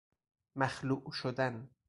مخلوع 0.55 1.11
شدن 1.11 1.69